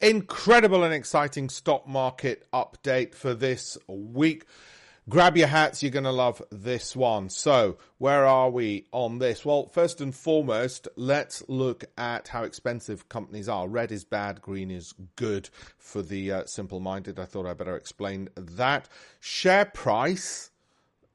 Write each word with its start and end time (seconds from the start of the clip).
Incredible 0.00 0.84
and 0.84 0.94
exciting 0.94 1.48
stock 1.48 1.86
market 1.86 2.46
update 2.52 3.14
for 3.14 3.34
this 3.34 3.78
week. 3.86 4.46
Grab 5.08 5.36
your 5.36 5.48
hats, 5.48 5.82
you're 5.82 5.90
going 5.90 6.04
to 6.04 6.12
love 6.12 6.40
this 6.52 6.94
one. 6.94 7.28
So, 7.28 7.76
where 7.98 8.24
are 8.24 8.50
we 8.50 8.86
on 8.92 9.18
this? 9.18 9.44
Well, 9.44 9.66
first 9.66 10.00
and 10.00 10.14
foremost, 10.14 10.86
let's 10.94 11.42
look 11.48 11.84
at 11.98 12.28
how 12.28 12.44
expensive 12.44 13.08
companies 13.08 13.48
are. 13.48 13.66
Red 13.66 13.90
is 13.90 14.04
bad, 14.04 14.40
green 14.40 14.70
is 14.70 14.94
good 15.16 15.50
for 15.76 16.02
the 16.02 16.30
uh, 16.30 16.44
simple 16.46 16.78
minded. 16.78 17.18
I 17.18 17.24
thought 17.24 17.46
I 17.46 17.54
better 17.54 17.76
explain 17.76 18.28
that. 18.36 18.88
Share 19.18 19.64
price, 19.64 20.52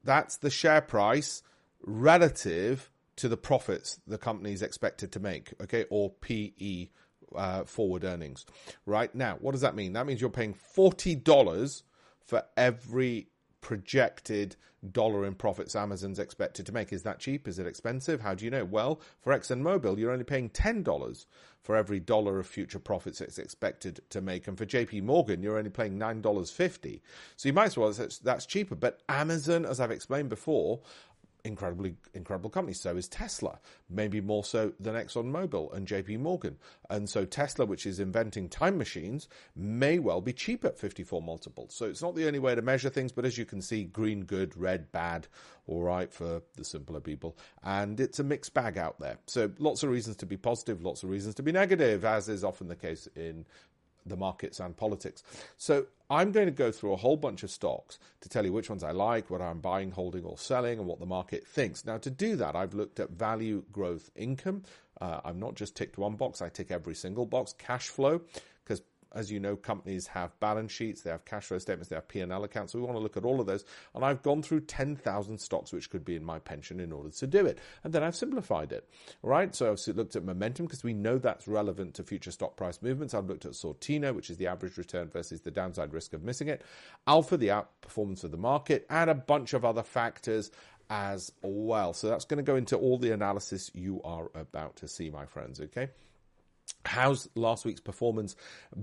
that's 0.04 0.36
the 0.36 0.50
share 0.50 0.82
price 0.82 1.42
relative 1.80 2.90
to 3.16 3.28
the 3.28 3.36
profits 3.36 4.00
the 4.06 4.18
company 4.18 4.52
is 4.52 4.62
expected 4.62 5.12
to 5.12 5.20
make, 5.20 5.54
okay, 5.62 5.86
or 5.88 6.10
PE 6.10 6.88
uh, 7.34 7.64
forward 7.64 8.04
earnings. 8.04 8.46
Right 8.86 9.14
now, 9.14 9.36
what 9.40 9.52
does 9.52 9.60
that 9.60 9.74
mean? 9.74 9.92
That 9.92 10.06
means 10.06 10.20
you're 10.20 10.30
paying 10.30 10.54
forty 10.54 11.14
dollars 11.14 11.82
for 12.24 12.42
every 12.56 13.28
projected 13.60 14.56
dollar 14.92 15.24
in 15.24 15.34
profits 15.34 15.74
Amazon's 15.74 16.18
expected 16.18 16.66
to 16.66 16.72
make. 16.72 16.92
Is 16.92 17.02
that 17.02 17.18
cheap? 17.18 17.48
Is 17.48 17.58
it 17.58 17.66
expensive? 17.66 18.20
How 18.20 18.34
do 18.34 18.44
you 18.44 18.50
know? 18.50 18.64
Well, 18.64 19.00
for 19.20 19.36
ExxonMobil, 19.36 19.98
you're 19.98 20.12
only 20.12 20.24
paying 20.24 20.50
$10 20.50 21.26
for 21.62 21.76
every 21.76 21.98
dollar 22.00 22.38
of 22.38 22.46
future 22.46 22.78
profits 22.78 23.20
it's 23.20 23.38
expected 23.38 24.00
to 24.10 24.20
make. 24.20 24.46
And 24.46 24.56
for 24.56 24.64
JP 24.64 25.02
Morgan, 25.02 25.42
you're 25.42 25.58
only 25.58 25.70
paying 25.70 25.98
$9.50. 25.98 27.00
So 27.36 27.48
you 27.48 27.52
might 27.52 27.66
as 27.66 27.76
well, 27.76 27.92
that's 28.22 28.46
cheaper. 28.46 28.76
But 28.76 29.02
Amazon, 29.08 29.66
as 29.66 29.80
I've 29.80 29.90
explained 29.90 30.28
before, 30.28 30.80
incredibly 31.44 31.94
incredible 32.14 32.50
company. 32.50 32.74
So 32.74 32.96
is 32.96 33.08
Tesla, 33.08 33.58
maybe 33.88 34.20
more 34.20 34.44
so 34.44 34.72
than 34.78 34.94
ExxonMobil 34.94 35.74
and 35.74 35.86
JP 35.86 36.20
Morgan. 36.20 36.56
And 36.90 37.08
so 37.08 37.24
Tesla, 37.24 37.66
which 37.66 37.86
is 37.86 38.00
inventing 38.00 38.48
time 38.48 38.78
machines, 38.78 39.28
may 39.56 39.98
well 39.98 40.20
be 40.20 40.32
cheap 40.32 40.64
at 40.64 40.78
54 40.78 41.22
multiples. 41.22 41.74
So 41.74 41.86
it's 41.86 42.02
not 42.02 42.14
the 42.14 42.26
only 42.26 42.38
way 42.38 42.54
to 42.54 42.62
measure 42.62 42.90
things, 42.90 43.12
but 43.12 43.24
as 43.24 43.38
you 43.38 43.44
can 43.44 43.62
see, 43.62 43.84
green 43.84 44.24
good, 44.24 44.56
red 44.56 44.90
bad, 44.92 45.28
all 45.66 45.82
right 45.82 46.12
for 46.12 46.42
the 46.56 46.64
simpler 46.64 47.00
people. 47.00 47.36
And 47.62 48.00
it's 48.00 48.18
a 48.18 48.24
mixed 48.24 48.54
bag 48.54 48.78
out 48.78 48.98
there. 48.98 49.18
So 49.26 49.50
lots 49.58 49.82
of 49.82 49.90
reasons 49.90 50.16
to 50.16 50.26
be 50.26 50.36
positive, 50.36 50.82
lots 50.82 51.02
of 51.02 51.10
reasons 51.10 51.34
to 51.36 51.42
be 51.42 51.52
negative, 51.52 52.04
as 52.04 52.28
is 52.28 52.44
often 52.44 52.68
the 52.68 52.76
case 52.76 53.08
in 53.14 53.44
the 54.08 54.16
markets 54.16 54.60
and 54.60 54.76
politics. 54.76 55.22
So 55.56 55.86
I'm 56.10 56.32
going 56.32 56.46
to 56.46 56.52
go 56.52 56.72
through 56.72 56.92
a 56.92 56.96
whole 56.96 57.16
bunch 57.16 57.42
of 57.42 57.50
stocks 57.50 57.98
to 58.20 58.28
tell 58.28 58.44
you 58.44 58.52
which 58.52 58.70
ones 58.70 58.82
I 58.82 58.92
like, 58.92 59.30
what 59.30 59.42
I'm 59.42 59.60
buying, 59.60 59.90
holding, 59.90 60.24
or 60.24 60.38
selling, 60.38 60.78
and 60.78 60.86
what 60.86 61.00
the 61.00 61.06
market 61.06 61.46
thinks. 61.46 61.84
Now, 61.84 61.98
to 61.98 62.10
do 62.10 62.36
that, 62.36 62.56
I've 62.56 62.74
looked 62.74 62.98
at 63.00 63.10
value, 63.10 63.64
growth, 63.72 64.10
income. 64.16 64.62
Uh, 65.00 65.20
I've 65.24 65.36
not 65.36 65.54
just 65.54 65.76
ticked 65.76 65.98
one 65.98 66.16
box, 66.16 66.42
I 66.42 66.48
tick 66.48 66.70
every 66.70 66.94
single 66.94 67.26
box. 67.26 67.54
Cash 67.58 67.88
flow, 67.88 68.22
as 69.14 69.30
you 69.30 69.40
know, 69.40 69.56
companies 69.56 70.06
have 70.08 70.38
balance 70.40 70.72
sheets, 70.72 71.02
they 71.02 71.10
have 71.10 71.24
cash 71.24 71.46
flow 71.46 71.58
statements, 71.58 71.88
they 71.88 71.96
have 71.96 72.08
P&L 72.08 72.44
accounts. 72.44 72.72
So 72.72 72.78
we 72.78 72.84
want 72.84 72.96
to 72.96 73.02
look 73.02 73.16
at 73.16 73.24
all 73.24 73.40
of 73.40 73.46
those. 73.46 73.64
And 73.94 74.04
I've 74.04 74.22
gone 74.22 74.42
through 74.42 74.60
10,000 74.60 75.38
stocks 75.38 75.72
which 75.72 75.90
could 75.90 76.04
be 76.04 76.16
in 76.16 76.24
my 76.24 76.38
pension 76.38 76.80
in 76.80 76.92
order 76.92 77.10
to 77.10 77.26
do 77.26 77.46
it. 77.46 77.58
And 77.84 77.92
then 77.92 78.02
I've 78.02 78.16
simplified 78.16 78.72
it, 78.72 78.88
right? 79.22 79.54
So 79.54 79.72
I've 79.72 79.96
looked 79.96 80.16
at 80.16 80.24
momentum 80.24 80.66
because 80.66 80.84
we 80.84 80.94
know 80.94 81.18
that's 81.18 81.48
relevant 81.48 81.94
to 81.94 82.02
future 82.02 82.30
stock 82.30 82.56
price 82.56 82.80
movements. 82.82 83.14
I've 83.14 83.26
looked 83.28 83.46
at 83.46 83.52
Sortino, 83.52 84.14
which 84.14 84.30
is 84.30 84.36
the 84.36 84.46
average 84.46 84.76
return 84.76 85.08
versus 85.08 85.40
the 85.40 85.50
downside 85.50 85.92
risk 85.92 86.12
of 86.12 86.22
missing 86.22 86.48
it, 86.48 86.62
Alpha, 87.06 87.36
the 87.36 87.48
outperformance 87.48 88.24
of 88.24 88.30
the 88.30 88.36
market, 88.36 88.86
and 88.90 89.10
a 89.10 89.14
bunch 89.14 89.54
of 89.54 89.64
other 89.64 89.82
factors 89.82 90.50
as 90.90 91.32
well. 91.42 91.92
So 91.92 92.08
that's 92.08 92.24
going 92.24 92.38
to 92.38 92.42
go 92.42 92.56
into 92.56 92.76
all 92.76 92.98
the 92.98 93.12
analysis 93.12 93.70
you 93.74 94.00
are 94.04 94.30
about 94.34 94.76
to 94.76 94.88
see, 94.88 95.10
my 95.10 95.26
friends, 95.26 95.60
okay? 95.60 95.88
How's 96.84 97.28
last 97.34 97.64
week's 97.64 97.80
performance 97.80 98.34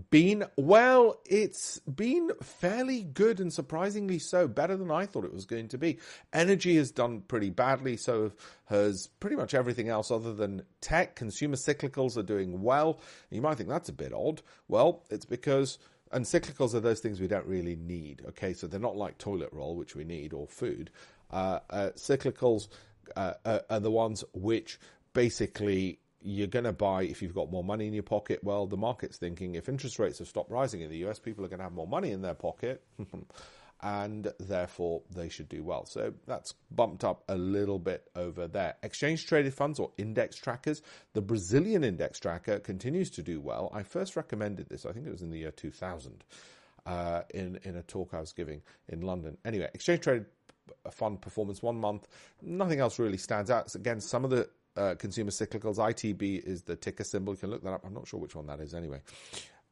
been? 0.09 0.45
Well, 0.57 1.19
it's 1.25 1.79
been 1.79 2.31
fairly 2.41 3.03
good 3.03 3.39
and 3.39 3.51
surprisingly 3.51 4.19
so, 4.19 4.47
better 4.47 4.77
than 4.77 4.91
I 4.91 5.05
thought 5.05 5.25
it 5.25 5.33
was 5.33 5.45
going 5.45 5.69
to 5.69 5.77
be. 5.77 5.99
Energy 6.31 6.75
has 6.77 6.91
done 6.91 7.21
pretty 7.21 7.49
badly, 7.49 7.97
so 7.97 8.31
has 8.65 9.07
pretty 9.19 9.35
much 9.35 9.53
everything 9.53 9.89
else 9.89 10.11
other 10.11 10.33
than 10.33 10.63
tech. 10.81 11.15
Consumer 11.15 11.55
cyclicals 11.55 12.17
are 12.17 12.23
doing 12.23 12.61
well. 12.61 12.99
You 13.29 13.41
might 13.41 13.57
think 13.57 13.69
that's 13.69 13.89
a 13.89 13.93
bit 13.93 14.13
odd. 14.13 14.41
Well, 14.67 15.03
it's 15.09 15.25
because 15.25 15.79
and 16.11 16.25
cyclicals 16.25 16.73
are 16.73 16.79
those 16.79 16.99
things 16.99 17.19
we 17.19 17.27
don't 17.27 17.45
really 17.45 17.75
need. 17.75 18.21
Okay, 18.29 18.53
so 18.53 18.67
they're 18.67 18.79
not 18.79 18.95
like 18.95 19.17
toilet 19.17 19.49
roll, 19.51 19.75
which 19.75 19.95
we 19.95 20.03
need, 20.03 20.33
or 20.33 20.47
food. 20.47 20.91
Uh, 21.31 21.59
uh, 21.69 21.89
cyclicals 21.95 22.67
uh, 23.15 23.33
uh 23.43 23.59
are 23.69 23.79
the 23.79 23.91
ones 23.91 24.23
which 24.33 24.79
basically 25.13 25.99
you're 26.25 26.47
going 26.47 26.65
to 26.65 26.73
buy 26.73 27.03
if 27.03 27.21
you've 27.21 27.35
got 27.35 27.51
more 27.51 27.63
money 27.63 27.85
in 27.85 27.93
your 27.93 28.03
pocket. 28.03 28.43
Well, 28.43 28.65
the 28.65 28.77
market's 28.77 29.17
thinking 29.17 29.55
if 29.55 29.69
interest 29.69 29.99
rates 29.99 30.17
have 30.19 30.27
stopped 30.27 30.49
rising 30.49 30.81
in 30.81 30.89
the 30.89 31.05
US, 31.07 31.19
people 31.19 31.45
are 31.45 31.47
going 31.47 31.59
to 31.59 31.63
have 31.63 31.73
more 31.73 31.87
money 31.87 32.11
in 32.11 32.21
their 32.21 32.33
pocket. 32.33 32.83
and 33.81 34.33
therefore 34.39 35.03
they 35.13 35.29
should 35.29 35.47
do 35.47 35.63
well. 35.63 35.85
So 35.85 36.13
that's 36.25 36.53
bumped 36.71 37.03
up 37.03 37.23
a 37.29 37.35
little 37.35 37.77
bit 37.77 38.09
over 38.15 38.47
there. 38.47 38.75
Exchange 38.81 39.27
traded 39.27 39.53
funds 39.53 39.79
or 39.79 39.91
index 39.97 40.37
trackers, 40.37 40.81
the 41.13 41.21
Brazilian 41.21 41.83
index 41.83 42.19
tracker 42.19 42.59
continues 42.59 43.11
to 43.11 43.21
do 43.21 43.39
well. 43.39 43.69
I 43.73 43.83
first 43.83 44.15
recommended 44.15 44.69
this, 44.69 44.85
I 44.85 44.91
think 44.91 45.05
it 45.05 45.11
was 45.11 45.21
in 45.21 45.29
the 45.29 45.37
year 45.37 45.51
2000, 45.51 46.23
uh, 46.87 47.21
in, 47.33 47.59
in 47.63 47.75
a 47.75 47.83
talk 47.83 48.13
I 48.13 48.19
was 48.19 48.33
giving 48.33 48.63
in 48.89 49.01
London. 49.01 49.37
Anyway, 49.45 49.69
exchange 49.73 50.01
traded 50.01 50.25
fund 50.89 51.21
performance 51.21 51.61
one 51.61 51.79
month, 51.79 52.07
nothing 52.41 52.79
else 52.79 52.97
really 52.97 53.17
stands 53.17 53.51
out. 53.51 53.75
Again, 53.75 54.01
some 54.01 54.23
of 54.23 54.31
the 54.31 54.49
uh, 54.77 54.95
consumer 54.95 55.31
cyclicals. 55.31 55.77
ITB 55.77 56.43
is 56.45 56.63
the 56.63 56.75
ticker 56.75 57.03
symbol. 57.03 57.33
You 57.33 57.39
can 57.39 57.49
look 57.49 57.63
that 57.63 57.73
up. 57.73 57.83
I'm 57.85 57.93
not 57.93 58.07
sure 58.07 58.19
which 58.19 58.35
one 58.35 58.47
that 58.47 58.59
is 58.59 58.73
anyway. 58.73 59.01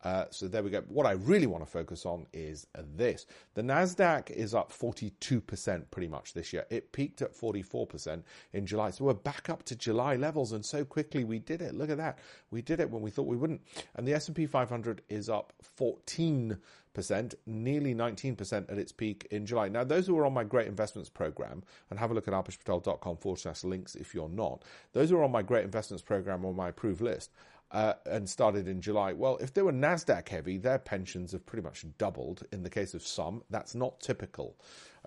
Uh, 0.04 0.26
so 0.32 0.48
there 0.48 0.62
we 0.62 0.70
go. 0.70 0.82
What 0.90 1.06
I 1.06 1.12
really 1.12 1.48
want 1.48 1.64
to 1.64 1.70
focus 1.70 2.06
on 2.06 2.26
is 2.34 2.68
this. 2.96 3.26
The 3.54 3.62
NASDAQ 3.62 4.32
is 4.32 4.54
up 4.54 4.72
42% 4.72 5.84
pretty 5.92 6.08
much 6.08 6.34
this 6.34 6.52
year. 6.52 6.66
It 6.70 6.92
peaked 6.92 7.22
at 7.22 7.34
44% 7.34 8.22
in 8.52 8.66
July. 8.66 8.92
So 8.92 9.06
we're 9.06 9.14
back 9.14 9.50
up 9.50 9.64
to 9.64 9.76
July 9.76 10.18
levels 10.18 10.52
and 10.52 10.66
so 10.66 10.84
quickly 10.84 11.24
we 11.24 11.40
did 11.40 11.62
it. 11.62 11.74
Look 11.74 11.90
at 11.90 11.98
that. 11.98 12.20
We 12.52 12.62
did 12.62 12.82
it 12.82 12.90
when 12.90 13.02
we 13.02 13.12
thought 13.12 13.28
we 13.28 13.38
wouldn't. 13.38 13.62
And 13.96 14.06
the 14.06 14.14
S&P 14.14 14.46
500 14.46 15.04
is 15.08 15.30
up 15.30 15.54
14 15.62 16.58
percent 16.94 17.36
nearly 17.46 17.96
19% 17.96 18.72
at 18.72 18.78
its 18.78 18.92
peak 18.92 19.28
in 19.32 19.46
July. 19.46 19.68
Now, 19.68 19.84
those 19.84 20.08
who 20.08 20.18
are 20.18 20.26
on 20.26 20.34
my 20.34 20.44
Great 20.44 20.68
Investments 20.68 21.10
program, 21.10 21.64
and 21.90 22.00
have 22.00 22.12
a 22.12 22.14
look 22.14 22.28
at 22.28 22.34
alpeshpatel.com 22.34 23.18
forward 23.18 23.40
slash 23.40 23.64
links 23.64 23.96
if 23.96 24.14
you're 24.14 24.30
not, 24.30 24.64
those 24.94 25.10
who 25.10 25.18
are 25.18 25.24
on 25.24 25.32
my 25.32 25.42
Great 25.42 25.64
Investments 25.64 26.04
program 26.04 26.46
or 26.46 26.54
my 26.54 26.70
approved 26.70 27.02
list, 27.02 27.32
uh, 27.74 27.94
and 28.06 28.30
started 28.30 28.68
in 28.68 28.80
July. 28.80 29.14
Well, 29.14 29.38
if 29.38 29.54
they 29.54 29.64
were 29.64 29.74
NASDAQ 29.74 30.30
heavy, 30.30 30.58
their 30.58 30.78
pensions 30.78 31.32
have 31.32 31.46
pretty 31.46 31.64
much 31.64 31.86
doubled. 31.98 32.44
In 32.52 32.62
the 32.62 32.70
case 32.70 32.94
of 32.94 33.06
some, 33.06 33.44
that's 33.50 33.74
not 33.74 34.00
typical. 34.00 34.56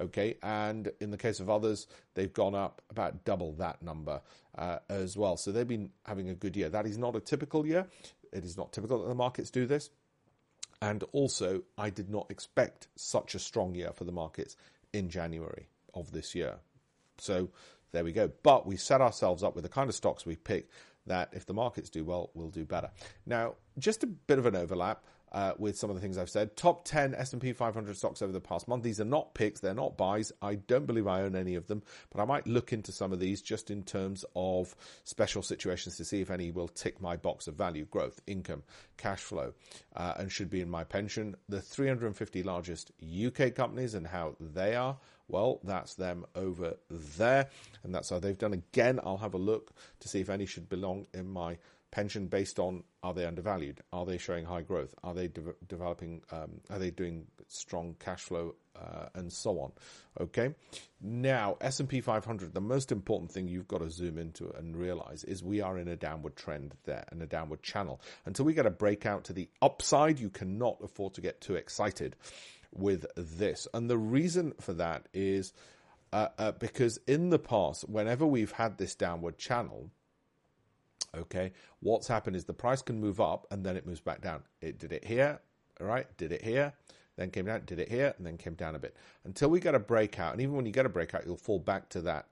Okay. 0.00 0.36
And 0.42 0.90
in 1.00 1.10
the 1.10 1.16
case 1.16 1.38
of 1.40 1.48
others, 1.48 1.86
they've 2.14 2.32
gone 2.32 2.54
up 2.54 2.82
about 2.90 3.24
double 3.24 3.52
that 3.54 3.80
number 3.82 4.20
uh, 4.58 4.78
as 4.90 5.16
well. 5.16 5.36
So 5.36 5.52
they've 5.52 5.66
been 5.66 5.90
having 6.04 6.28
a 6.28 6.34
good 6.34 6.56
year. 6.56 6.68
That 6.68 6.86
is 6.86 6.98
not 6.98 7.14
a 7.14 7.20
typical 7.20 7.64
year. 7.64 7.86
It 8.32 8.44
is 8.44 8.56
not 8.56 8.72
typical 8.72 9.00
that 9.00 9.08
the 9.08 9.14
markets 9.14 9.50
do 9.50 9.64
this. 9.64 9.90
And 10.82 11.04
also, 11.12 11.62
I 11.78 11.90
did 11.90 12.10
not 12.10 12.26
expect 12.30 12.88
such 12.96 13.34
a 13.34 13.38
strong 13.38 13.74
year 13.74 13.92
for 13.94 14.04
the 14.04 14.12
markets 14.12 14.56
in 14.92 15.08
January 15.08 15.68
of 15.94 16.12
this 16.12 16.34
year. 16.34 16.56
So 17.18 17.48
there 17.92 18.04
we 18.04 18.12
go. 18.12 18.30
But 18.42 18.66
we 18.66 18.76
set 18.76 19.00
ourselves 19.00 19.42
up 19.42 19.54
with 19.54 19.64
the 19.64 19.70
kind 19.70 19.88
of 19.88 19.94
stocks 19.94 20.26
we 20.26 20.36
pick 20.36 20.68
that 21.06 21.30
if 21.32 21.46
the 21.46 21.54
markets 21.54 21.88
do 21.88 22.04
well, 22.04 22.30
we'll 22.34 22.50
do 22.50 22.64
better. 22.64 22.90
Now, 23.24 23.54
just 23.78 24.02
a 24.02 24.06
bit 24.06 24.38
of 24.38 24.46
an 24.46 24.56
overlap 24.56 25.04
uh, 25.32 25.52
with 25.58 25.76
some 25.76 25.90
of 25.90 25.96
the 25.96 26.02
things 26.02 26.18
I've 26.18 26.30
said. 26.30 26.56
Top 26.56 26.84
10 26.84 27.14
S&P 27.14 27.52
500 27.52 27.96
stocks 27.96 28.22
over 28.22 28.32
the 28.32 28.40
past 28.40 28.68
month. 28.68 28.82
These 28.82 29.00
are 29.00 29.04
not 29.04 29.34
picks, 29.34 29.60
they're 29.60 29.74
not 29.74 29.96
buys. 29.96 30.32
I 30.40 30.54
don't 30.54 30.86
believe 30.86 31.06
I 31.06 31.22
own 31.22 31.36
any 31.36 31.54
of 31.54 31.66
them, 31.66 31.82
but 32.10 32.20
I 32.20 32.24
might 32.24 32.46
look 32.46 32.72
into 32.72 32.92
some 32.92 33.12
of 33.12 33.20
these 33.20 33.42
just 33.42 33.70
in 33.70 33.82
terms 33.82 34.24
of 34.34 34.74
special 35.04 35.42
situations 35.42 35.96
to 35.96 36.04
see 36.04 36.20
if 36.20 36.30
any 36.30 36.50
will 36.50 36.68
tick 36.68 37.00
my 37.00 37.16
box 37.16 37.48
of 37.48 37.54
value, 37.54 37.84
growth, 37.86 38.20
income, 38.26 38.62
cash 38.96 39.20
flow, 39.20 39.52
uh, 39.94 40.14
and 40.16 40.30
should 40.30 40.50
be 40.50 40.60
in 40.60 40.70
my 40.70 40.84
pension. 40.84 41.36
The 41.48 41.60
350 41.60 42.42
largest 42.42 42.92
UK 43.02 43.54
companies 43.54 43.94
and 43.94 44.06
how 44.06 44.36
they 44.40 44.74
are. 44.74 44.96
Well, 45.28 45.58
that's 45.64 45.96
them 45.96 46.24
over 46.36 46.76
there, 46.88 47.48
and 47.82 47.92
that's 47.92 48.10
how 48.10 48.20
they've 48.20 48.38
done. 48.38 48.52
Again, 48.52 49.00
I'll 49.02 49.16
have 49.16 49.34
a 49.34 49.38
look 49.38 49.72
to 50.00 50.08
see 50.08 50.20
if 50.20 50.30
any 50.30 50.46
should 50.46 50.68
belong 50.68 51.08
in 51.12 51.28
my 51.28 51.58
pension 51.96 52.26
based 52.26 52.58
on 52.58 52.84
are 53.02 53.14
they 53.14 53.24
undervalued? 53.24 53.80
Are 53.90 54.04
they 54.04 54.18
showing 54.18 54.44
high 54.44 54.60
growth? 54.60 54.94
Are 55.02 55.14
they 55.14 55.28
de- 55.28 55.54
developing? 55.66 56.20
Um, 56.30 56.60
are 56.68 56.78
they 56.78 56.90
doing 56.90 57.26
strong 57.48 57.96
cash 57.98 58.20
flow 58.20 58.54
uh, 58.78 59.06
and 59.14 59.32
so 59.32 59.58
on? 59.60 59.72
Okay. 60.20 60.54
Now 61.00 61.56
S 61.62 61.80
and 61.80 61.88
P 61.88 62.02
500. 62.02 62.52
The 62.52 62.60
most 62.60 62.92
important 62.92 63.32
thing 63.32 63.48
you've 63.48 63.66
got 63.66 63.78
to 63.78 63.88
zoom 63.88 64.18
into 64.18 64.50
and 64.50 64.76
realize 64.76 65.24
is 65.24 65.42
we 65.42 65.62
are 65.62 65.78
in 65.78 65.88
a 65.88 65.96
downward 65.96 66.36
trend 66.36 66.74
there 66.84 67.06
and 67.10 67.22
a 67.22 67.26
downward 67.26 67.62
channel. 67.62 68.02
Until 68.26 68.44
we 68.44 68.52
get 68.52 68.66
a 68.66 68.70
breakout 68.70 69.24
to 69.24 69.32
the 69.32 69.48
upside, 69.62 70.20
you 70.20 70.28
cannot 70.28 70.76
afford 70.84 71.14
to 71.14 71.22
get 71.22 71.40
too 71.40 71.54
excited 71.54 72.14
with 72.74 73.06
this. 73.16 73.66
And 73.72 73.88
the 73.88 73.98
reason 73.98 74.52
for 74.60 74.74
that 74.74 75.08
is. 75.14 75.54
Uh, 76.12 76.28
uh, 76.38 76.52
because 76.52 77.00
in 77.08 77.30
the 77.30 77.38
past, 77.38 77.86
whenever 77.88 78.24
we've 78.24 78.52
had 78.52 78.78
this 78.78 78.94
downward 78.94 79.36
channel, 79.36 79.90
Okay, 81.16 81.52
what's 81.80 82.08
happened 82.08 82.36
is 82.36 82.44
the 82.44 82.52
price 82.52 82.82
can 82.82 83.00
move 83.00 83.20
up 83.20 83.46
and 83.50 83.64
then 83.64 83.76
it 83.76 83.86
moves 83.86 84.00
back 84.00 84.20
down. 84.20 84.42
It 84.60 84.78
did 84.78 84.92
it 84.92 85.04
here, 85.04 85.40
all 85.80 85.86
right, 85.86 86.06
did 86.16 86.32
it 86.32 86.42
here, 86.42 86.72
then 87.16 87.30
came 87.30 87.46
down, 87.46 87.62
did 87.64 87.78
it 87.78 87.90
here, 87.90 88.14
and 88.16 88.26
then 88.26 88.36
came 88.36 88.54
down 88.54 88.74
a 88.74 88.78
bit 88.78 88.96
until 89.24 89.48
we 89.48 89.60
get 89.60 89.74
a 89.74 89.78
breakout. 89.78 90.32
And 90.32 90.42
even 90.42 90.54
when 90.54 90.66
you 90.66 90.72
get 90.72 90.86
a 90.86 90.90
breakout, 90.90 91.26
you'll 91.26 91.36
fall 91.36 91.58
back 91.58 91.88
to 91.90 92.02
that 92.02 92.26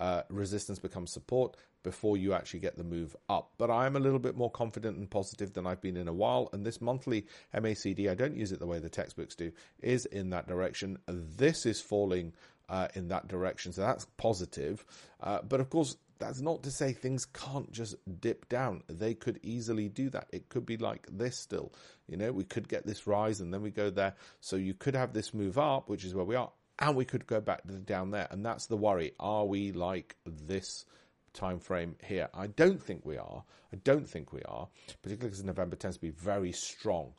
uh, 0.00 0.22
resistance 0.30 0.78
becomes 0.78 1.12
support 1.12 1.56
before 1.82 2.16
you 2.16 2.32
actually 2.32 2.60
get 2.60 2.76
the 2.76 2.84
move 2.84 3.16
up. 3.28 3.52
But 3.58 3.70
I'm 3.70 3.96
a 3.96 4.00
little 4.00 4.18
bit 4.18 4.36
more 4.36 4.50
confident 4.50 4.96
and 4.96 5.10
positive 5.10 5.52
than 5.52 5.66
I've 5.66 5.80
been 5.80 5.96
in 5.96 6.08
a 6.08 6.12
while. 6.12 6.48
And 6.52 6.64
this 6.64 6.80
monthly 6.80 7.26
MACD, 7.54 8.10
I 8.10 8.14
don't 8.14 8.36
use 8.36 8.52
it 8.52 8.58
the 8.58 8.66
way 8.66 8.78
the 8.78 8.88
textbooks 8.88 9.34
do, 9.34 9.52
is 9.82 10.06
in 10.06 10.30
that 10.30 10.48
direction. 10.48 10.98
This 11.06 11.66
is 11.66 11.80
falling 11.80 12.32
uh, 12.68 12.88
in 12.94 13.08
that 13.08 13.28
direction. 13.28 13.72
So 13.72 13.82
that's 13.82 14.06
positive. 14.16 14.84
Uh, 15.20 15.40
but 15.42 15.60
of 15.60 15.70
course, 15.70 15.96
that's 16.20 16.40
not 16.40 16.62
to 16.62 16.70
say 16.70 16.92
things 16.92 17.24
can't 17.24 17.70
just 17.72 17.96
dip 18.20 18.48
down. 18.48 18.82
They 18.88 19.14
could 19.14 19.40
easily 19.42 19.88
do 19.88 20.10
that. 20.10 20.28
It 20.32 20.48
could 20.48 20.66
be 20.66 20.76
like 20.76 21.06
this 21.10 21.36
still. 21.36 21.72
You 22.06 22.16
know, 22.16 22.30
we 22.30 22.44
could 22.44 22.68
get 22.68 22.86
this 22.86 23.06
rise 23.06 23.40
and 23.40 23.52
then 23.52 23.62
we 23.62 23.70
go 23.70 23.90
there. 23.90 24.14
So 24.40 24.56
you 24.56 24.74
could 24.74 24.94
have 24.94 25.12
this 25.12 25.34
move 25.34 25.58
up, 25.58 25.88
which 25.88 26.04
is 26.04 26.14
where 26.14 26.24
we 26.24 26.36
are, 26.36 26.50
and 26.78 26.94
we 26.94 27.04
could 27.04 27.26
go 27.26 27.40
back 27.40 27.62
down 27.84 28.10
there. 28.10 28.28
And 28.30 28.44
that's 28.44 28.66
the 28.66 28.76
worry. 28.76 29.12
Are 29.18 29.46
we 29.46 29.72
like 29.72 30.16
this 30.24 30.84
time 31.32 31.58
frame 31.58 31.96
here? 32.04 32.28
I 32.34 32.46
don't 32.48 32.80
think 32.80 33.04
we 33.04 33.16
are. 33.16 33.42
I 33.72 33.76
don't 33.76 34.08
think 34.08 34.32
we 34.32 34.42
are, 34.42 34.68
particularly 35.02 35.30
because 35.30 35.44
November 35.44 35.76
tends 35.76 35.96
to 35.96 36.02
be 36.02 36.10
very 36.10 36.52
strong 36.52 37.14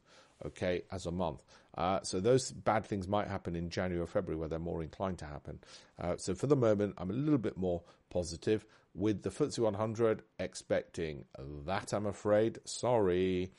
okay, 0.46 0.84
as 0.92 1.06
a 1.06 1.12
month. 1.12 1.42
Uh, 1.78 2.02
so 2.04 2.20
those 2.20 2.52
bad 2.52 2.86
things 2.86 3.08
might 3.08 3.28
happen 3.28 3.56
in 3.56 3.70
January 3.70 4.04
or 4.04 4.08
February 4.08 4.38
where 4.38 4.50
they're 4.50 4.60
more 4.60 4.84
inclined 4.84 5.18
to 5.20 5.26
happen. 5.26 5.60
Uh, 6.00 6.18
so 6.18 6.36
for 6.36 6.48
the 6.48 6.56
moment, 6.56 6.96
I'm 6.98 7.10
a 7.10 7.14
little 7.14 7.38
bit 7.38 7.58
more 7.58 7.82
positive 8.10 8.66
with 8.94 9.24
the 9.24 9.30
FTSE 9.30 9.60
100 9.60 10.24
expecting 10.40 11.26
that, 11.66 11.94
I'm 11.94 12.06
afraid. 12.06 12.60
Sorry. 12.66 13.52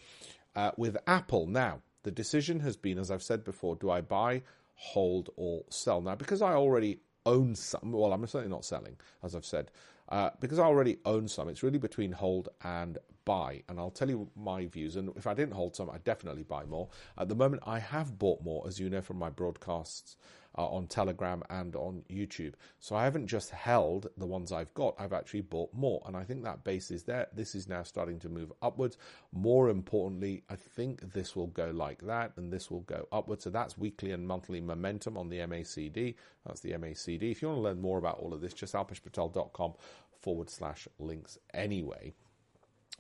Uh, 0.55 0.73
with 0.77 0.97
Apple, 1.07 1.47
now, 1.47 1.81
the 2.03 2.11
decision 2.11 2.61
has 2.61 2.77
been, 2.77 2.99
as 2.99 3.11
I've 3.11 3.23
said 3.23 3.45
before, 3.45 3.77
do 3.77 3.91
I 3.91 4.03
buy, 4.03 4.43
hold, 4.75 5.31
or 5.37 5.65
sell? 5.71 6.01
Now, 6.03 6.15
because 6.15 6.43
I 6.43 6.53
already 6.53 7.01
own 7.25 7.55
some, 7.55 7.93
well, 7.93 8.13
I'm 8.13 8.27
certainly 8.27 8.55
not 8.55 8.65
selling, 8.65 8.97
as 9.23 9.35
I've 9.35 9.47
said, 9.47 9.71
uh, 10.13 10.31
because 10.41 10.59
I 10.59 10.65
already 10.65 10.99
own 11.07 11.27
some, 11.27 11.49
it's 11.49 11.63
really 11.63 11.79
between 11.79 12.13
hold 12.13 12.51
and 12.63 12.99
buy. 13.25 13.63
And 13.69 13.81
I'll 13.81 13.91
tell 13.91 14.11
you 14.11 14.29
my 14.37 14.67
views. 14.67 14.95
And 14.97 15.11
if 15.17 15.27
I 15.27 15.33
didn't 15.33 15.55
hold 15.55 15.75
some, 15.75 15.89
I'd 15.89 16.05
definitely 16.05 16.43
buy 16.43 16.65
more. 16.67 16.91
At 17.17 17.31
the 17.31 17.35
moment, 17.35 17.63
I 17.67 17.79
have 17.79 18.19
bought 18.19 18.43
more, 18.43 18.69
as 18.69 18.79
you 18.79 18.91
know 18.91 19.01
from 19.01 19.17
my 19.17 19.31
broadcasts 19.31 20.17
uh, 20.57 20.67
on 20.67 20.87
Telegram 20.87 21.43
and 21.51 21.75
on 21.77 22.05
YouTube. 22.11 22.55
So 22.81 22.97
I 22.97 23.05
haven't 23.05 23.27
just 23.27 23.51
held 23.51 24.09
the 24.17 24.27
ones 24.27 24.53
I've 24.53 24.73
got, 24.75 24.95
I've 24.99 25.13
actually 25.13 25.43
bought 25.43 25.73
more. 25.73 26.03
And 26.07 26.17
I 26.17 26.25
think 26.25 26.45
that 26.45 26.65
base 26.65 26.91
is 26.91 27.03
there. 27.05 27.27
This 27.35 27.55
is 27.55 27.69
now 27.69 27.83
starting 27.83 28.19
to 28.21 28.29
move 28.29 28.53
upwards. 28.63 28.99
More 29.33 29.69
importantly, 29.69 30.43
I 30.51 30.57
think 30.57 31.13
this 31.13 31.35
will 31.35 31.49
go 31.49 31.71
like 31.71 32.03
that 32.07 32.33
and 32.37 32.53
this 32.53 32.71
will 32.71 32.81
go 32.81 33.07
upwards. 33.13 33.45
So 33.45 33.51
that's 33.51 33.79
weekly 33.79 34.13
and 34.13 34.27
monthly 34.27 34.61
momentum 34.61 35.17
on 35.17 35.29
the 35.29 35.39
MACD. 35.39 36.15
That's 36.47 36.61
the 36.61 36.73
MACD. 36.73 37.31
If 37.31 37.43
you 37.43 37.49
want 37.49 37.59
to 37.59 37.63
learn 37.63 37.81
more 37.81 37.99
about 37.99 38.19
all 38.19 38.35
of 38.35 38.41
this, 38.41 38.55
just 38.55 38.75
alpeshpatel.com 38.75 39.75
forward 40.21 40.51
slash 40.51 40.89
links 40.99 41.39
anyway. 41.53 42.15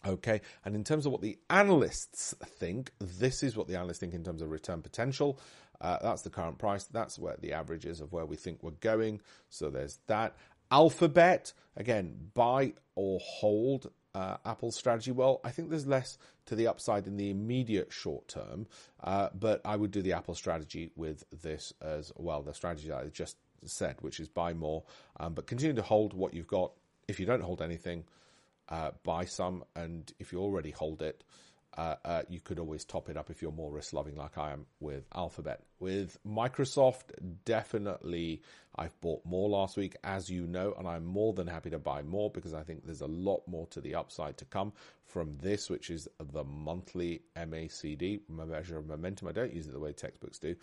Okay, 0.04 0.40
and 0.64 0.75
in 0.75 0.82
terms 0.82 1.06
of 1.06 1.12
what 1.12 1.20
the 1.20 1.38
analysts 1.49 2.34
think, 2.44 2.90
this 2.99 3.43
is 3.43 3.56
what 3.56 3.69
the 3.69 3.76
analysts 3.76 3.99
think 3.99 4.14
in 4.14 4.25
terms 4.25 4.43
of 4.43 4.50
return 4.50 4.82
potential. 4.82 5.38
Uh, 5.81 5.99
that's 6.02 6.22
the 6.22 6.31
current 6.31 6.58
price. 6.58 6.84
That's 6.84 7.19
where 7.19 7.37
the 7.40 7.52
average 7.52 7.84
is 7.84 8.00
of 8.00 8.12
where 8.12 8.26
we 8.26 8.37
think 8.37 8.62
we're 8.62 8.70
going. 8.72 9.20
So 9.49 9.70
there's 9.70 9.99
that. 10.06 10.37
Alphabet, 10.70 11.52
again, 11.76 12.31
buy 12.34 12.72
or 12.94 13.20
hold 13.20 13.90
uh, 14.14 14.37
Apple's 14.44 14.76
strategy. 14.76 15.10
Well, 15.10 15.40
I 15.44 15.50
think 15.50 15.70
there's 15.70 15.87
less 15.87 16.19
to 16.46 16.54
the 16.54 16.66
upside 16.66 17.06
in 17.06 17.16
the 17.16 17.31
immediate 17.31 17.93
short 17.93 18.28
term, 18.28 18.66
uh, 19.02 19.28
but 19.34 19.60
I 19.64 19.76
would 19.76 19.90
do 19.90 20.02
the 20.02 20.12
Apple 20.12 20.34
strategy 20.34 20.90
with 20.96 21.25
this 21.43 21.72
as 21.81 22.12
well. 22.16 22.43
The 22.43 22.54
strategy 22.54 22.88
that 22.88 22.99
I 22.99 23.06
just 23.08 23.37
said, 23.64 23.96
which 24.00 24.20
is 24.20 24.28
buy 24.28 24.54
more, 24.54 24.84
um, 25.19 25.34
but 25.34 25.46
continue 25.46 25.75
to 25.76 25.82
hold 25.82 26.14
what 26.14 26.34
you've 26.34 26.46
got. 26.46 26.72
If 27.08 27.20
you 27.20 27.26
don't 27.26 27.43
hold 27.43 27.62
anything, 27.62 28.04
uh, 28.72 28.90
buy 29.04 29.26
some, 29.26 29.64
and 29.76 30.10
if 30.19 30.32
you 30.32 30.40
already 30.40 30.70
hold 30.70 31.02
it, 31.02 31.22
uh, 31.76 31.96
uh, 32.04 32.22
you 32.28 32.40
could 32.40 32.58
always 32.58 32.84
top 32.84 33.08
it 33.10 33.16
up 33.19 33.30
if 33.30 33.42
you're 33.42 33.52
more 33.52 33.70
risk 33.70 33.92
loving, 33.92 34.16
like 34.16 34.38
I 34.38 34.52
am 34.52 34.64
with 34.80 35.04
Alphabet. 35.14 35.60
With 35.78 36.19
Microsoft, 36.26 37.12
definitely 37.44 38.42
I've 38.76 38.98
bought 39.02 39.24
more 39.26 39.48
last 39.50 39.76
week, 39.76 39.96
as 40.04 40.30
you 40.30 40.46
know, 40.46 40.74
and 40.78 40.88
I'm 40.88 41.04
more 41.04 41.34
than 41.34 41.46
happy 41.46 41.69
to 41.70 41.78
buy 41.78 42.02
more 42.02 42.30
because 42.30 42.54
I 42.54 42.62
think 42.62 42.84
there's 42.84 43.02
a 43.02 43.06
lot 43.06 43.42
more 43.46 43.66
to 43.69 43.80
the 43.80 43.94
upside 43.94 44.38
to 44.38 44.46
come 44.46 44.72
from 45.04 45.36
this, 45.42 45.68
which 45.68 45.90
is 45.90 46.08
the 46.32 46.44
monthly 46.44 47.22
MACD, 47.36 48.20
measure 48.28 48.78
of 48.78 48.86
momentum. 48.86 49.28
I 49.28 49.32
don't 49.32 49.52
use 49.52 49.66
it 49.66 49.72
the 49.72 49.80
way 49.80 49.92
textbooks 49.92 50.38
do 50.38 50.56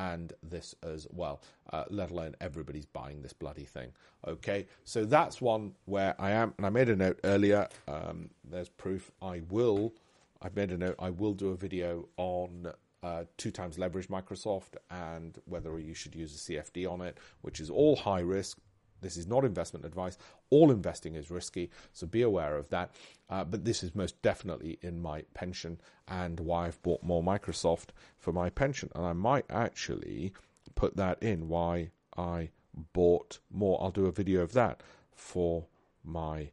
and 0.00 0.32
this 0.42 0.74
as 0.82 1.06
well, 1.10 1.42
uh, 1.72 1.84
let 1.90 2.10
alone 2.10 2.34
everybody's 2.40 2.86
buying 2.86 3.20
this 3.20 3.34
bloody 3.34 3.64
thing. 3.64 3.92
Okay, 4.26 4.66
so 4.84 5.04
that's 5.04 5.42
one 5.42 5.72
where 5.84 6.14
I 6.18 6.30
am, 6.30 6.54
and 6.56 6.66
I 6.66 6.70
made 6.70 6.88
a 6.88 6.96
note 6.96 7.20
earlier. 7.22 7.68
Um, 7.86 8.30
there's 8.42 8.70
proof. 8.70 9.10
I 9.20 9.42
will. 9.50 9.92
I've 10.40 10.56
made 10.56 10.70
a 10.70 10.78
note. 10.78 10.96
I 10.98 11.10
will 11.10 11.34
do 11.34 11.50
a 11.50 11.56
video 11.56 12.08
on 12.16 12.72
uh, 13.02 13.24
two 13.36 13.50
times 13.50 13.78
leverage 13.78 14.08
Microsoft 14.08 14.76
and 14.90 15.38
whether 15.44 15.78
you 15.78 15.92
should 15.94 16.14
use 16.14 16.34
a 16.34 16.52
CFD 16.52 16.90
on 16.90 17.02
it, 17.02 17.18
which 17.42 17.60
is 17.60 17.68
all 17.68 17.96
high 17.96 18.20
risk. 18.20 18.58
This 19.00 19.16
is 19.16 19.26
not 19.26 19.44
investment 19.44 19.84
advice. 19.84 20.18
All 20.50 20.70
investing 20.70 21.14
is 21.14 21.30
risky, 21.30 21.70
so 21.92 22.06
be 22.06 22.22
aware 22.22 22.56
of 22.56 22.68
that. 22.70 22.90
Uh, 23.28 23.44
but 23.44 23.64
this 23.64 23.82
is 23.82 23.94
most 23.94 24.20
definitely 24.22 24.78
in 24.82 25.00
my 25.00 25.22
pension 25.34 25.80
and 26.08 26.40
why 26.40 26.66
I've 26.66 26.82
bought 26.82 27.02
more 27.02 27.22
Microsoft 27.22 27.88
for 28.18 28.32
my 28.32 28.50
pension. 28.50 28.90
And 28.94 29.04
I 29.04 29.12
might 29.12 29.46
actually 29.50 30.32
put 30.74 30.96
that 30.96 31.22
in 31.22 31.48
why 31.48 31.90
I 32.16 32.50
bought 32.92 33.38
more. 33.50 33.80
I'll 33.82 33.90
do 33.90 34.06
a 34.06 34.12
video 34.12 34.42
of 34.42 34.52
that 34.52 34.82
for 35.12 35.66
my 36.04 36.50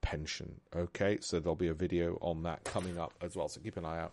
pension. 0.00 0.60
Okay, 0.74 1.18
so 1.20 1.40
there'll 1.40 1.54
be 1.54 1.68
a 1.68 1.74
video 1.74 2.18
on 2.20 2.42
that 2.44 2.64
coming 2.64 2.98
up 2.98 3.14
as 3.20 3.36
well. 3.36 3.48
So 3.48 3.60
keep 3.60 3.76
an 3.76 3.84
eye 3.84 4.00
out 4.00 4.12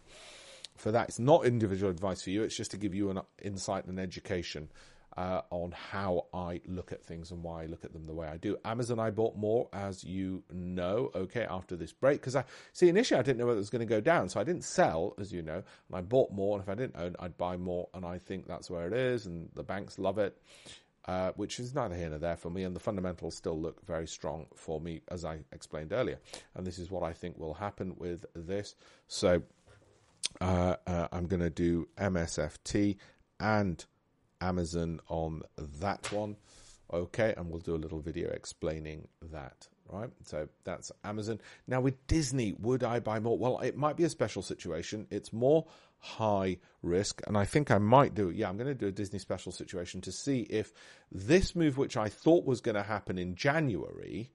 for 0.76 0.92
that. 0.92 1.10
It's 1.10 1.20
not 1.20 1.46
individual 1.46 1.92
advice 1.92 2.22
for 2.22 2.30
you, 2.30 2.44
it's 2.44 2.56
just 2.56 2.72
to 2.72 2.78
give 2.78 2.94
you 2.94 3.10
an 3.10 3.22
insight 3.42 3.86
and 3.86 4.00
education 4.00 4.70
uh, 5.18 5.42
on 5.50 5.72
how 5.72 6.26
I 6.32 6.62
look 6.68 6.92
at 6.92 7.04
things 7.04 7.32
and 7.32 7.42
why 7.42 7.64
I 7.64 7.66
look 7.66 7.84
at 7.84 7.92
them 7.92 8.06
the 8.06 8.14
way 8.14 8.28
I 8.28 8.38
do. 8.38 8.56
Amazon, 8.64 9.00
I 9.00 9.10
bought 9.10 9.36
more, 9.36 9.68
as 9.74 10.04
you 10.04 10.44
know, 10.54 11.12
okay, 11.16 11.46
after 11.50 11.76
this 11.76 11.92
break, 11.92 12.22
because 12.22 12.36
I 12.36 12.44
see 12.72 12.88
initially 12.88 13.20
I 13.20 13.24
didn't 13.24 13.40
know 13.40 13.48
whether 13.48 13.58
it 13.58 13.60
was 13.60 13.72
going 13.72 13.80
to 13.80 13.86
go 13.86 14.00
down, 14.00 14.30
so 14.30 14.40
I 14.40 14.44
didn't 14.44 14.64
sell, 14.64 15.16
as 15.20 15.34
you 15.34 15.42
know, 15.42 15.56
and 15.56 15.96
I 15.96 16.02
bought 16.02 16.32
more. 16.32 16.58
And 16.58 16.64
if 16.64 16.70
I 16.70 16.76
didn't 16.76 16.96
own, 16.96 17.16
I'd 17.20 17.38
buy 17.38 17.58
more, 17.58 17.90
and 17.96 18.06
I 18.06 18.20
think 18.20 18.48
that's 18.48 18.70
where 18.70 18.86
it 18.86 18.94
is, 18.94 19.26
and 19.26 19.50
the 19.56 19.64
banks 19.64 19.98
love 19.98 20.20
it. 20.20 20.38
Uh, 21.06 21.32
which 21.38 21.58
is 21.58 21.74
neither 21.74 21.96
here 21.96 22.10
nor 22.10 22.20
there 22.20 22.36
for 22.36 22.50
me, 22.50 22.64
and 22.64 22.76
the 22.76 22.82
fundamentals 22.82 23.34
still 23.34 23.58
look 23.58 23.80
very 23.86 24.06
strong 24.06 24.46
for 24.54 24.82
me, 24.82 25.00
as 25.08 25.24
I 25.24 25.40
explained 25.54 25.94
earlier. 25.94 26.20
And 26.54 26.68
this 26.68 26.78
is 26.78 26.92
what 26.92 27.02
I 27.02 27.14
think 27.14 27.40
will 27.40 27.54
happen 27.54 27.96
with 27.98 28.26
this. 28.36 28.76
So 29.08 29.42
uh, 30.42 30.76
uh, 30.86 31.08
I'm 31.14 31.28
going 31.28 31.40
to 31.40 31.50
do 31.50 31.88
MSFT 31.98 32.98
and 33.40 33.86
Amazon 34.42 35.00
on 35.08 35.44
that 35.80 36.12
one. 36.12 36.38
Okay, 36.92 37.34
and 37.36 37.50
we'll 37.50 37.60
do 37.60 37.76
a 37.76 37.78
little 37.78 38.00
video 38.00 38.30
explaining 38.30 39.08
that. 39.32 39.68
Right, 39.90 40.10
so 40.26 40.50
that's 40.66 40.92
Amazon. 41.06 41.40
Now 41.66 41.80
with 41.80 42.08
Disney, 42.08 42.54
would 42.60 42.84
I 42.84 43.00
buy 43.00 43.20
more? 43.20 43.38
Well, 43.38 43.60
it 43.60 43.78
might 43.78 43.96
be 43.96 44.04
a 44.04 44.10
special 44.10 44.42
situation. 44.42 45.08
It's 45.10 45.32
more 45.32 45.66
high 46.00 46.58
risk, 46.82 47.22
and 47.26 47.38
I 47.38 47.46
think 47.46 47.72
I 47.72 47.78
might 47.78 48.14
do. 48.14 48.30
Yeah, 48.30 48.50
I'm 48.50 48.58
going 48.58 48.68
to 48.68 48.76
do 48.76 48.88
a 48.88 48.92
Disney 48.92 49.20
special 49.20 49.52
situation 49.52 50.02
to 50.02 50.12
see 50.12 50.42
if 50.42 50.74
this 51.12 51.56
move, 51.56 51.78
which 51.78 51.96
I 51.96 52.10
thought 52.10 52.46
was 52.46 52.60
going 52.60 52.76
to 52.76 52.84
happen 52.84 53.18
in 53.18 53.36
January, 53.36 54.32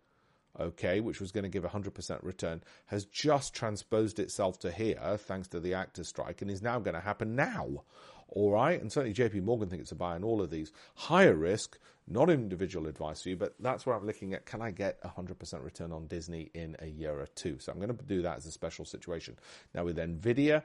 okay, 0.59 1.01
which 1.01 1.21
was 1.21 1.33
going 1.33 1.45
to 1.45 1.51
give 1.51 1.65
100% 1.65 2.23
return, 2.23 2.63
has 2.87 3.05
just 3.05 3.55
transposed 3.55 4.19
itself 4.19 4.59
to 4.61 4.71
here 4.71 5.19
thanks 5.19 5.49
to 5.49 5.61
the 5.61 5.75
actor 5.75 6.05
strike 6.05 6.43
and 6.43 6.51
is 6.51 6.63
now 6.63 6.79
going 6.79 6.95
to 6.95 7.01
happen 7.01 7.37
now 7.37 7.85
all 8.33 8.51
right. 8.51 8.81
And 8.81 8.91
certainly 8.91 9.15
JP 9.15 9.43
Morgan 9.45 9.69
think 9.69 9.83
it's 9.83 9.93
a 9.93 9.97
buy 9.97 10.15
on 10.15 10.25
all 10.25 10.41
of 10.41 10.51
these. 10.51 10.73
Higher 10.95 11.35
risk, 11.35 11.79
not 12.09 12.31
individual 12.31 12.87
advice 12.87 13.23
for 13.23 13.29
you, 13.29 13.37
but 13.37 13.55
that's 13.61 13.87
where 13.87 13.95
I'm 13.95 14.07
looking 14.07 14.35
at 14.35 14.47
can 14.47 14.63
I 14.63 14.71
get 14.71 14.99
a 15.03 15.09
100% 15.09 15.65
return 15.65 15.93
on 15.93 16.07
Disney 16.07 16.51
in 16.55 16.77
a 16.81 16.87
year 16.87 17.13
or 17.13 17.27
two? 17.27 17.59
So 17.59 17.73
I'm 17.73 17.79
going 17.79 17.97
to 17.97 18.05
do 18.05 18.23
that 18.23 18.39
as 18.39 18.47
a 18.47 18.53
special 18.53 18.85
situation. 18.85 19.37
Now 19.75 19.85
with 19.85 19.99
NVIDIA, 19.99 20.63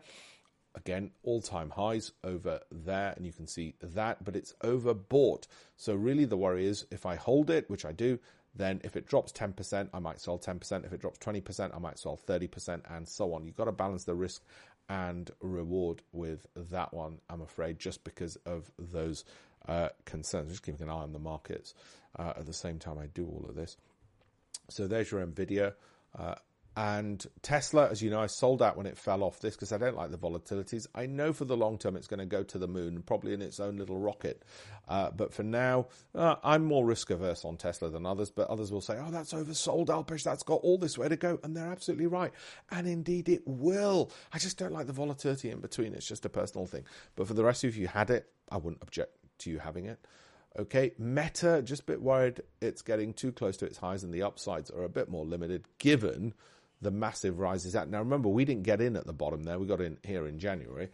again, 0.76 1.12
all 1.24 1.42
time 1.42 1.70
highs 1.70 2.12
over 2.24 2.62
there, 2.72 3.14
and 3.18 3.26
you 3.26 3.34
can 3.34 3.48
see 3.48 3.76
that, 3.82 4.24
but 4.24 4.36
it's 4.36 4.54
overbought. 4.64 5.48
So 5.76 5.94
really 5.94 6.26
the 6.26 6.38
worry 6.38 6.66
is 6.66 6.86
if 6.92 7.06
I 7.06 7.16
hold 7.16 7.50
it, 7.50 7.70
which 7.70 7.86
I 7.86 7.92
do, 7.92 8.20
then 8.56 8.82
if 8.84 8.96
it 8.96 9.08
drops 9.08 9.32
10%, 9.34 9.90
I 9.94 10.00
might 10.00 10.20
sell 10.20 10.40
10%. 10.40 10.86
If 10.86 10.94
it 10.94 11.02
drops 11.02 11.20
20%, 11.20 11.76
I 11.76 11.80
might 11.80 12.00
sell 12.00 12.20
30%, 12.28 12.82
and 12.90 13.08
so 13.08 13.34
on. 13.34 13.46
You've 13.46 13.56
got 13.56 13.66
to 13.66 13.72
balance 13.72 14.06
the 14.06 14.16
risk 14.16 14.44
and 14.90 15.30
reward 15.42 16.02
with 16.12 16.48
that 16.56 16.94
one, 16.94 17.20
I'm 17.30 17.42
afraid, 17.42 17.80
just 17.80 18.04
because 18.04 18.38
of 18.46 18.72
those 18.78 19.26
uh, 19.68 19.90
concerns. 20.06 20.52
Just 20.52 20.64
keeping 20.64 20.84
an 20.84 20.90
eye 20.90 20.94
on 20.94 21.14
the 21.14 21.20
markets 21.20 21.74
uh, 22.18 22.34
at 22.38 22.46
the 22.46 22.54
same 22.54 22.80
time 22.80 22.98
I 22.98 23.08
do 23.08 23.26
all 23.26 23.46
of 23.50 23.56
this. 23.56 23.78
So 24.70 24.88
there's 24.88 25.12
your 25.12 25.26
NVIDIA. 25.26 25.74
Uh, 26.18 26.36
and 26.78 27.26
Tesla, 27.42 27.90
as 27.90 28.04
you 28.04 28.12
know, 28.12 28.22
I 28.22 28.28
sold 28.28 28.62
out 28.62 28.78
when 28.78 28.86
it 28.86 29.00
fell 29.00 29.24
off 29.24 29.40
this 29.40 29.56
because 29.56 29.72
I 29.72 29.80
don't 29.80 29.98
like 29.98 30.12
the 30.12 30.18
volatilities. 30.18 30.86
I 30.94 31.08
know 31.08 31.34
for 31.34 31.44
the 31.44 31.58
long 31.58 31.80
term 31.80 31.96
it's 31.96 32.06
going 32.06 32.20
to 32.20 32.26
go 32.28 32.44
to 32.44 32.60
the 32.60 32.68
moon, 32.68 33.02
probably 33.02 33.34
in 33.34 33.42
its 33.42 33.60
own 33.60 33.78
little 33.78 33.98
rocket. 33.98 34.44
Uh, 34.88 35.10
but 35.10 35.34
for 35.34 35.42
now, 35.42 35.88
uh, 36.14 36.36
I'm 36.44 36.64
more 36.64 36.86
risk 36.86 37.10
averse 37.10 37.44
on 37.46 37.58
Tesla 37.58 37.90
than 37.90 38.06
others. 38.06 38.30
But 38.30 38.52
others 38.52 38.72
will 38.72 38.82
say, 38.82 38.96
"Oh, 39.00 39.10
that's 39.10 39.34
oversold, 39.34 39.88
Alpesh. 39.88 40.22
That's 40.22 40.44
got 40.44 40.62
all 40.62 40.78
this 40.78 41.00
way 41.00 41.10
to 41.10 41.16
go," 41.16 41.40
and 41.44 41.58
they're 41.58 41.72
absolutely 41.72 42.06
right. 42.06 42.32
And 42.70 42.88
indeed, 42.88 43.28
it 43.28 43.42
will. 43.48 44.12
I 44.32 44.38
just 44.38 44.60
don't 44.60 44.72
like 44.72 44.86
the 44.86 44.94
volatility 44.94 45.50
in 45.50 45.62
between. 45.62 45.96
It's 45.96 46.08
just 46.08 46.26
a 46.26 46.30
personal 46.30 46.68
thing. 46.68 46.84
But 47.16 47.28
for 47.28 47.34
the 47.34 47.44
rest 47.44 47.64
of 47.64 47.70
you, 47.70 47.70
if 47.70 47.78
you 47.82 47.88
had 47.88 48.12
it, 48.12 48.30
I 48.52 48.58
wouldn't 48.58 48.84
object 48.84 49.18
to 49.40 49.50
you 49.50 49.58
having 49.58 49.86
it. 49.86 49.98
Okay, 50.60 50.92
Meta, 51.00 51.64
just 51.64 51.82
a 51.82 51.86
bit 51.86 52.04
worried 52.04 52.42
it's 52.62 52.84
getting 52.84 53.14
too 53.14 53.32
close 53.32 53.58
to 53.58 53.66
its 53.66 53.78
highs 53.78 54.04
and 54.04 54.12
the 54.14 54.24
upsides 54.24 54.72
are 54.72 54.84
a 54.84 54.90
bit 54.90 55.08
more 55.08 55.24
limited 55.24 55.66
given 55.78 56.34
the 56.82 56.92
massive 56.92 57.40
rises 57.40 57.76
out. 57.76 57.90
Now, 57.90 58.00
remember, 58.00 58.30
we 58.30 58.46
didn't 58.46 58.64
get 58.64 58.82
in 58.82 58.96
at 58.96 59.06
the 59.06 59.14
bottom 59.14 59.44
there. 59.44 59.60
We 59.60 59.66
got 59.66 59.82
in 59.82 59.98
here 60.04 60.28
in 60.28 60.40
January. 60.40 60.90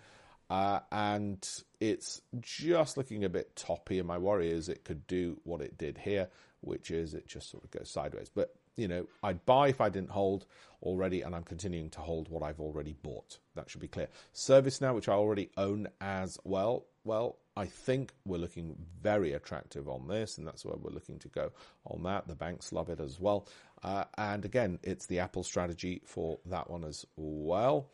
Uh, 0.49 0.79
and 0.91 1.47
it's 1.79 2.21
just 2.41 2.97
looking 2.97 3.23
a 3.23 3.29
bit 3.29 3.55
toppy. 3.55 3.99
And 3.99 4.07
my 4.07 4.17
worry 4.17 4.51
is 4.51 4.69
it 4.69 4.83
could 4.83 5.07
do 5.07 5.39
what 5.43 5.61
it 5.61 5.77
did 5.77 5.97
here, 5.97 6.29
which 6.61 6.91
is 6.91 7.13
it 7.13 7.27
just 7.27 7.49
sort 7.49 7.63
of 7.63 7.71
goes 7.71 7.89
sideways. 7.89 8.29
But, 8.33 8.55
you 8.75 8.87
know, 8.87 9.07
I'd 9.21 9.45
buy 9.45 9.69
if 9.69 9.81
I 9.81 9.89
didn't 9.89 10.09
hold 10.09 10.45
already, 10.81 11.21
and 11.21 11.35
I'm 11.35 11.43
continuing 11.43 11.89
to 11.91 11.99
hold 11.99 12.29
what 12.29 12.43
I've 12.43 12.59
already 12.59 12.95
bought. 13.01 13.39
That 13.55 13.69
should 13.69 13.81
be 13.81 13.87
clear. 13.87 14.09
ServiceNow, 14.33 14.95
which 14.95 15.09
I 15.09 15.13
already 15.13 15.49
own 15.57 15.87
as 16.01 16.37
well. 16.43 16.85
Well, 17.05 17.37
I 17.55 17.65
think 17.65 18.13
we're 18.25 18.37
looking 18.37 18.75
very 19.01 19.33
attractive 19.33 19.87
on 19.87 20.07
this, 20.07 20.37
and 20.37 20.47
that's 20.47 20.65
where 20.65 20.75
we're 20.75 20.91
looking 20.91 21.19
to 21.19 21.27
go 21.27 21.51
on 21.85 22.03
that. 22.03 22.27
The 22.27 22.35
banks 22.35 22.71
love 22.71 22.89
it 22.89 22.99
as 22.99 23.19
well. 23.19 23.47
Uh, 23.83 24.05
and 24.17 24.43
again, 24.45 24.79
it's 24.83 25.05
the 25.05 25.19
Apple 25.19 25.43
strategy 25.43 26.01
for 26.05 26.39
that 26.45 26.69
one 26.69 26.83
as 26.83 27.05
well. 27.15 27.89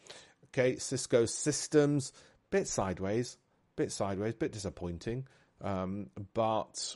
Okay, 0.46 0.78
Cisco 0.78 1.26
Systems, 1.26 2.14
bit 2.52 2.68
sideways, 2.68 3.38
bit 3.76 3.92
sideways, 3.92 4.34
bit 4.34 4.52
disappointing. 4.52 5.28
Um, 5.62 6.10
but 6.34 6.96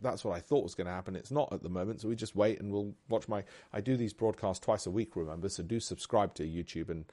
that's 0.00 0.24
what 0.24 0.36
I 0.36 0.40
thought 0.40 0.62
was 0.62 0.74
going 0.74 0.86
to 0.86 0.92
happen. 0.92 1.16
It's 1.16 1.30
not 1.30 1.52
at 1.52 1.62
the 1.62 1.68
moment, 1.68 2.00
so 2.00 2.08
we 2.08 2.16
just 2.16 2.36
wait 2.36 2.60
and 2.60 2.72
we'll 2.72 2.94
watch 3.08 3.28
my. 3.28 3.44
I 3.72 3.80
do 3.80 3.96
these 3.96 4.12
broadcasts 4.12 4.64
twice 4.64 4.86
a 4.86 4.90
week, 4.90 5.16
remember? 5.16 5.48
So 5.48 5.62
do 5.62 5.80
subscribe 5.80 6.34
to 6.34 6.44
YouTube 6.44 6.90
and 6.90 7.04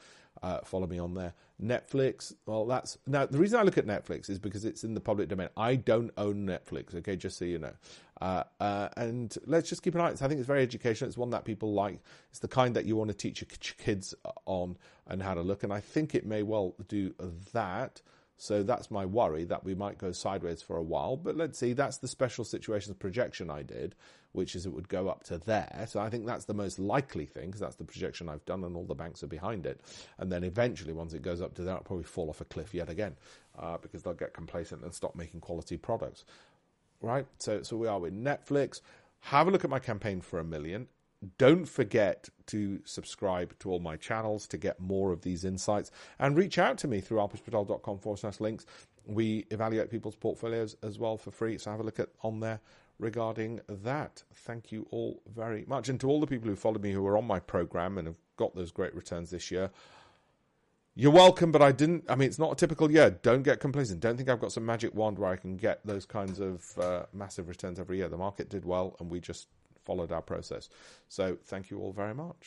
uh, 0.44 0.60
follow 0.64 0.88
me 0.88 1.00
on 1.00 1.14
there. 1.14 1.34
Netflix, 1.62 2.34
well, 2.46 2.66
that's 2.66 2.98
now 3.08 3.26
the 3.26 3.38
reason 3.38 3.60
I 3.60 3.64
look 3.64 3.78
at 3.78 3.88
Netflix 3.88 4.30
is 4.30 4.38
because 4.38 4.66
it's 4.66 4.84
in 4.84 4.94
the 4.94 5.02
public 5.02 5.28
domain. 5.28 5.50
I 5.58 5.76
don't 5.76 6.12
own 6.18 6.46
Netflix, 6.46 6.94
okay, 6.96 7.16
just 7.16 7.38
so 7.38 7.46
you 7.46 7.60
know. 7.60 7.74
Uh, 8.22 8.44
uh, 8.60 8.90
and 8.98 9.36
let's 9.46 9.70
just 9.70 9.84
keep 9.84 9.96
an 9.96 10.02
eye. 10.02 10.10
I 10.10 10.16
think 10.16 10.34
it's 10.34 10.48
very 10.48 10.62
educational. 10.62 11.08
It's 11.08 11.18
one 11.18 11.32
that 11.32 11.46
people 11.46 11.74
like. 11.74 12.00
It's 12.30 12.40
the 12.40 12.48
kind 12.48 12.76
that 12.76 12.86
you 12.86 12.96
want 12.96 13.10
to 13.10 13.16
teach 13.16 13.42
your 13.42 13.50
kids 13.78 14.14
on 14.46 14.78
and 15.08 15.22
how 15.22 15.34
to 15.34 15.42
look. 15.42 15.64
And 15.64 15.74
I 15.74 15.80
think 15.80 16.16
it 16.16 16.26
may 16.26 16.44
well 16.44 16.76
do 16.88 17.14
that. 17.54 18.02
So 18.38 18.62
that's 18.62 18.92
my 18.92 19.06
worry 19.06 19.46
that 19.46 19.64
we 19.64 19.74
might 19.74 19.98
go 19.98 20.12
sideways 20.12 20.62
for 20.62 20.78
a 20.78 20.84
while. 20.84 21.18
But 21.18 21.36
let's 21.36 21.58
see, 21.58 21.74
that's 21.74 21.98
the 21.98 22.08
special 22.08 22.46
situations 22.46 22.96
projection 22.98 23.50
I 23.50 23.64
did, 23.64 23.96
which 24.32 24.56
is 24.56 24.66
it 24.66 24.74
would 24.74 24.88
go 24.88 25.10
up 25.10 25.24
to 25.26 25.40
there. 25.40 25.86
So 25.90 26.00
I 26.00 26.10
think 26.10 26.28
that's 26.28 26.46
the 26.46 26.54
most 26.54 26.78
likely 26.78 27.26
thing 27.26 27.48
because 27.48 27.62
that's 27.62 27.76
the 27.76 27.84
projection 27.84 28.30
I've 28.30 28.46
done 28.46 28.64
and 28.64 28.76
all 28.76 28.86
the 28.86 28.94
banks 28.94 29.24
are 29.24 29.28
behind 29.28 29.66
it. 29.66 29.82
And 30.20 30.32
then 30.32 30.44
eventually, 30.44 30.94
once 30.94 31.14
it 31.14 31.24
goes 31.24 31.42
up 31.42 31.56
to 31.56 31.64
there, 31.64 31.74
it'll 31.74 31.86
probably 31.86 32.04
fall 32.04 32.30
off 32.30 32.42
a 32.42 32.46
cliff 32.46 32.74
yet 32.76 32.90
again 32.90 33.16
uh, 33.58 33.78
because 33.78 34.04
they'll 34.04 34.14
get 34.14 34.34
complacent 34.34 34.84
and 34.84 34.94
stop 34.94 35.16
making 35.16 35.42
quality 35.42 35.78
products. 35.78 36.24
Right? 37.02 37.26
So, 37.40 37.64
so 37.64 37.76
we 37.76 37.88
are 37.88 38.00
with 38.00 38.14
Netflix. 38.14 38.82
Have 39.22 39.48
a 39.48 39.52
look 39.52 39.64
at 39.64 39.70
my 39.70 39.80
campaign 39.80 40.22
for 40.22 40.40
a 40.40 40.44
million. 40.44 40.88
Don't 41.38 41.66
forget 41.66 42.30
to 42.48 42.80
subscribe 42.86 43.58
to 43.60 43.70
all 43.72 43.80
my 43.80 43.96
channels 43.98 44.48
to 44.48 44.58
get 44.58 44.80
more 44.80 45.12
of 45.12 45.22
these 45.22 45.44
insights 45.46 45.92
and 46.20 46.38
reach 46.38 46.58
out 46.60 46.78
to 46.80 46.88
me 46.88 47.02
through 47.02 47.18
alpeshpatel.com 47.18 48.00
forward 48.00 48.20
slash 48.20 48.40
links. 48.40 48.66
We 49.06 49.46
evaluate 49.50 49.90
people's 49.90 50.16
portfolios 50.16 50.76
as 50.84 51.00
well 51.00 51.18
for 51.18 51.32
free, 51.32 51.58
so 51.58 51.72
have 51.72 51.80
a 51.80 51.84
look 51.84 52.00
at 52.00 52.10
on 52.22 52.40
there 52.40 52.60
regarding 53.00 53.62
that. 53.68 54.24
Thank 54.34 54.72
you 54.72 54.88
all 54.92 55.22
very 55.34 55.66
much. 55.68 55.90
And 55.90 56.00
to 56.02 56.08
all 56.08 56.20
the 56.20 56.28
people 56.28 56.50
who 56.50 56.56
followed 56.56 56.84
me 56.84 56.92
who 56.92 57.06
are 57.08 57.18
on 57.18 57.26
my 57.26 57.40
program 57.40 57.98
and 57.98 58.08
have 58.08 58.18
got 58.36 58.56
those 58.56 58.72
great 58.72 58.94
returns 58.96 59.30
this 59.30 59.50
year, 59.50 59.72
you're 61.00 61.12
welcome, 61.12 61.52
but 61.52 61.62
I 61.62 61.72
didn't. 61.72 62.06
I 62.10 62.16
mean, 62.16 62.28
it's 62.28 62.40
not 62.40 62.52
a 62.52 62.56
typical 62.56 62.92
year. 62.92 63.12
Don't 63.12 63.44
get 63.44 63.60
complacent. 63.60 64.00
Don't 64.00 64.18
think 64.18 64.30
I've 64.30 64.40
got 64.40 64.52
some 64.52 64.66
magic 64.66 64.96
wand 64.96 65.20
where 65.20 65.30
I 65.30 65.36
can 65.36 65.56
get 65.56 65.80
those 65.86 66.08
kinds 66.08 66.40
of 66.40 66.76
uh, 66.80 67.04
massive 67.14 67.48
returns 67.48 67.80
every 67.80 67.98
year. 67.98 68.10
The 68.10 68.18
market 68.18 68.50
did 68.50 68.66
well, 68.66 68.96
and 69.00 69.08
we 69.08 69.20
just 69.20 69.48
followed 69.88 70.12
our 70.12 70.22
process. 70.34 70.70
So 71.08 71.38
thank 71.52 71.72
you 71.72 71.80
all 71.80 71.94
very 71.94 72.14
much. 72.14 72.44